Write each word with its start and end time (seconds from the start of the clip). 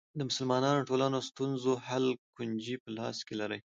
د 0.17 0.19
مسلمانو 0.29 0.85
ټولنو 0.89 1.17
ستونزو 1.29 1.71
حل 1.87 2.05
کونجي 2.35 2.75
په 2.83 2.89
لاس 2.97 3.17
کې 3.27 3.35
لري. 3.41 3.59